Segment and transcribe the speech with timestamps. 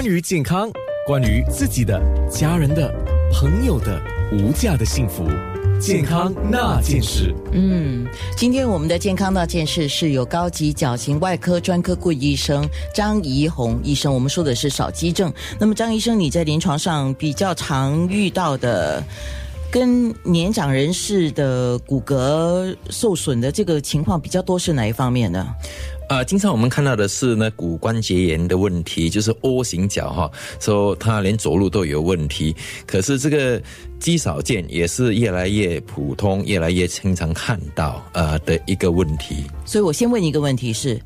[0.00, 0.70] 关于健康，
[1.06, 2.00] 关于自己的、
[2.30, 2.90] 家人的、
[3.34, 4.00] 朋友的
[4.32, 5.28] 无价的幸福，
[5.78, 7.34] 健康那件事。
[7.52, 14.10] 嗯，今天我们的健康那件事是有高级矫形外科专科顾医生张怡红医生。
[14.10, 15.30] 我们说的是少肌症。
[15.58, 19.04] 那么张医生，你在临床上比较常遇到的
[19.70, 25.46] 跟年长人士的骨骼受损的这个情况比较多是哪一方面呢？
[26.10, 32.52] 啊，经常我们看到的是呢骨关节炎的问题，就是 O 型脚哈，说他连走路都有问题。
[32.84, 33.62] 可是这个
[34.00, 39.44] 肌少症也是越来越普通、越来越经常看到呃的一个问题。
[39.64, 41.00] 所以我先问一个问题是。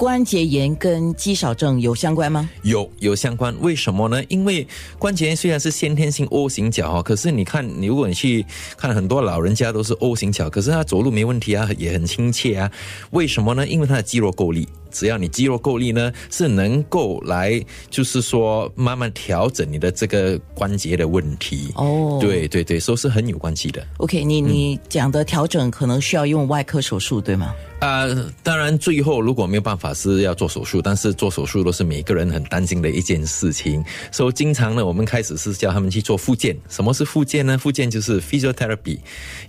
[0.00, 2.48] 关节炎跟肌少症有相关吗？
[2.62, 4.24] 有有相关，为什么呢？
[4.28, 4.66] 因为
[4.98, 8.42] 关节炎虽然是先天性 O 型脚哦，可是你看，你如果你去
[8.78, 12.72] 看很多老人家都是 O 型脚，可是他走路没问题啊，也很亲切啊。
[13.10, 13.68] 为什么呢？
[13.68, 21.72] 因为他的肌肉够力，只要你肌肉够力呢，是能够来就是说慢慢调整你的这个关节的问题。
[21.76, 23.86] 哦，对对对，说是很有关系的。
[23.98, 27.54] OK，你你讲的调整可能需要用外科手术，对吗？
[27.80, 28.04] 啊，
[28.42, 33.82] 当然，最后如果没有办法是要做手术，但是做手术都是每个人很担心的一件事情。
[34.12, 36.54] 所以经常呢，我们开始是叫他们去做复健。
[36.68, 37.56] 什么是复健呢？
[37.56, 38.98] 复健就是 physiotherapy，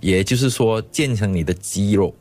[0.00, 2.14] 也就是说健成你的肌肉。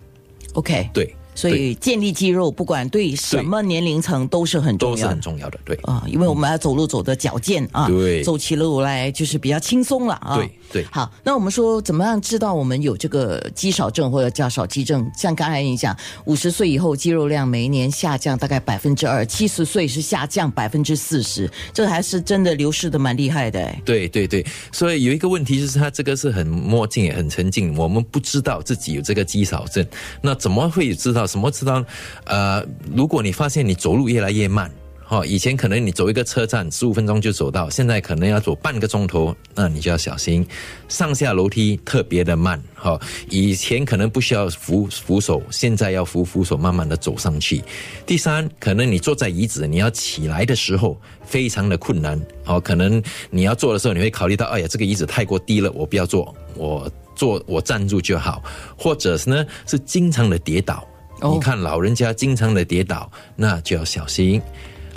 [0.53, 1.15] OK，对。
[1.33, 5.59] 所以建立肌肉，不管对什么年龄层都是很重要，都是很重要的。
[5.63, 10.35] 对啊，因为我们要走路走的矫健啊，对，走起路来就是比较轻松了啊。
[10.35, 10.85] 对对。
[10.91, 15.09] 好，那我们说怎么样知道我们有这个肌少症或者叫少肌症？
[15.17, 23.73] 像刚才你讲，五十岁以后肌肉量每一年下降大概百分之二，七十岁是下降百分之四十，这还是真的流失的蛮厉害的。
[23.85, 29.85] 对对对，所以有一个问题就是，他这个是很墨镜也很沉静，我们不知道自己有这个肌少症，
[30.21, 31.20] 那怎么会知道？
[31.27, 31.83] 什么知道？
[32.25, 34.71] 呃，如果你发现你走路越来越慢，
[35.03, 40.47] 哈，以前可能你走一个车站十五分钟就走到，现在可能要走半个钟头，那你就要小心。
[40.87, 42.97] 上下楼梯特别的慢，哈，
[43.29, 47.61] 以前可能不需要扶扶手，现在要扶扶手，慢慢的走上去。
[48.05, 58.41] 第三，可能你坐在椅子，你要起来的时候非常的困难，哦，可能你要坐的时候，你会考虑到，哎呀，这个椅子太过低了，我不要坐，我坐我站住就好，
[58.77, 60.87] 或者是呢是经常的跌倒。
[61.21, 64.41] 你看老人家经常的跌倒，那就要小心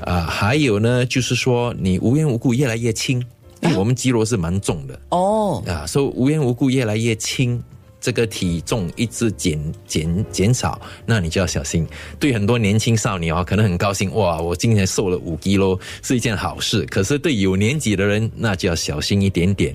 [0.05, 0.23] 啊。
[0.23, 3.23] 还有呢，就是说你无缘无故越来越轻，
[3.61, 7.62] 因为我们肌肉是蛮重的哦啊，所以无缘无故越来越轻。
[8.05, 11.89] 这个体重一直减减减少，那你就要小心。
[12.21, 16.83] 对很多年轻少女啊，可能很高兴哇，我今年瘦了五 G 咯，是一件好事。
[16.83, 19.75] 可是对有年纪的人，那就要小心一点点。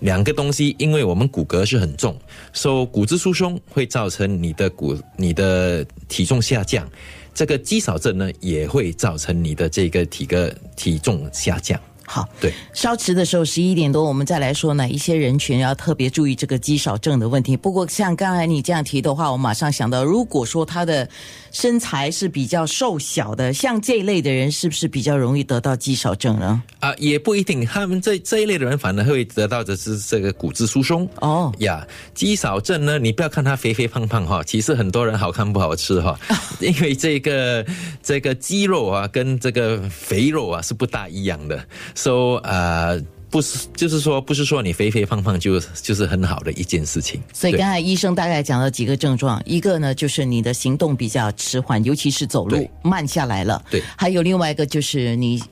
[0.00, 2.18] 两个东西，因为我们骨骼是很重，
[2.52, 6.84] 说骨质疏松会造成你的骨你的体重下降，
[7.32, 11.80] 这个肌少症呢也会造成你的这个体格体重下降。
[12.10, 17.54] 好，对，稍迟的时候十一点多，我们再来说哪一些人群要特别注意这个肌少症的问题。
[17.54, 21.06] 不过像刚才你这样提的话，我马上想到，如果说他的
[21.52, 26.62] 身材是比较瘦小的，像这一类的人，是不是比较容易得到肌少症呢？
[26.80, 31.06] 啊，也不一定，他们这这一类的人反而会得到的是这个骨质疏松。
[31.20, 36.18] 哦呀，肌少症呢，你不要看他肥肥胖胖哈，其实很多人好看不好吃哈，
[36.58, 37.66] 因为这个
[38.02, 41.62] 这个肌肉啊，跟这个肥肉啊是不大一样的。
[41.98, 42.96] 说呃，
[43.28, 47.20] 不是，就是说，不是说你肥肥胖胖就就是很好的一件事情。
[47.32, 53.60] 所以刚才医生大概讲了几个症状，一个呢就是你的行动比较迟缓，尤其是走路慢下来了。
[53.68, 55.42] 对，还有另外一个就是你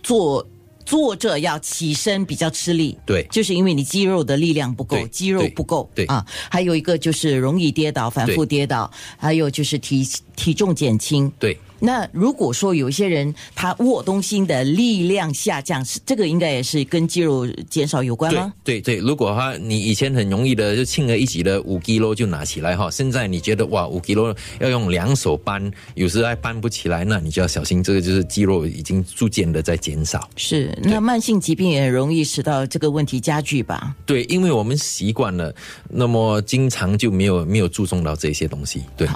[0.00, 0.46] 坐
[0.84, 2.96] 坐着要起身比较吃力。
[3.04, 5.90] 对，就是因为你肌肉的力量不够，肌肉不够。
[5.92, 8.88] 对啊，还有一个就是容易跌倒，反复跌倒，
[9.18, 11.30] 还有就是体体重减轻。
[11.40, 11.58] 对。
[11.78, 18.52] 那如果说有一些人他握东西的力量下降，是这个应该也是跟肌肉减少有关吗？
[18.64, 30.28] 对对，如果哈你以前很容易的就轻而易举的五 G 咯就拿起来哈，现在你觉得哇五 G 咯要用两手搬，有时还搬不起来，那你就要小心，这个就是肌肉已经逐渐的在减少。
[30.36, 33.94] 是，那慢性疾病也容易使到这个问题加剧吧？
[34.04, 35.54] 对，因为我们习惯了，
[35.88, 38.82] 那么经常就没有没有注重到这些东西。
[38.96, 39.08] 对。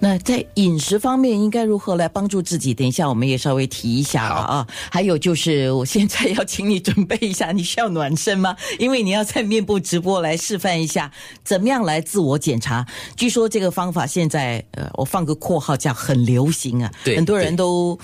[0.00, 2.74] 那在饮食方面应该如何来帮助自己？
[2.74, 4.66] 等一下我们也稍微提一下了啊。
[4.90, 8.54] 还有就是，我现在要请你准备一下，你需要暖身吗？
[8.78, 11.10] 因为你要在面部直播来示范一下
[11.42, 12.86] 怎么样来自我检查。
[13.16, 17.98] 据说这个方法现在呃，我放个括号叫很流行啊，很多人都。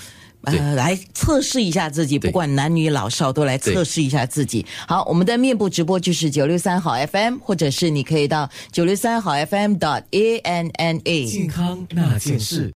[0.47, 4.63] 呃，来测试一下自己，不管男女老少都来测试一下自己。
[4.87, 12.71] 好，我们的面部直播就是九六三好 FM，或者是你可以到九六三好 FM dot a n n a 健康那件事。